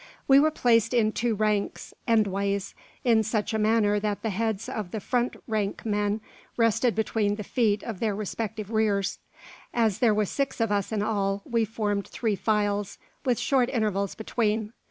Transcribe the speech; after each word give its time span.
We 0.27 0.39
were 0.39 0.49
placed 0.49 0.95
in 0.95 1.11
two 1.11 1.35
ranks, 1.35 1.93
"endways," 2.07 2.73
in 3.03 3.21
such 3.21 3.53
a 3.53 3.59
manner 3.59 3.99
that 3.99 4.23
the 4.23 4.31
heads 4.31 4.67
of 4.67 4.89
the 4.89 4.99
front 4.99 5.35
rank 5.47 5.85
men 5.85 6.21
rested 6.57 6.95
between 6.95 7.35
the 7.35 7.43
feet 7.43 7.83
of 7.83 7.99
their 7.99 8.15
respective 8.15 8.71
"rears." 8.71 9.19
As 9.75 9.99
there 9.99 10.15
were 10.15 10.25
six 10.25 10.59
of 10.59 10.71
us 10.71 10.91
in 10.91 11.03
all, 11.03 11.43
we 11.45 11.65
formed 11.65 12.07
three 12.07 12.35
files, 12.35 12.97
with 13.25 13.37
short 13.37 13.69
intervals 13.69 14.15
between. 14.15 14.73